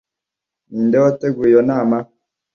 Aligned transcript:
Ninde 0.69 0.97
wateguye 1.03 1.49
iyo 1.51 1.61
nama? 1.69 1.97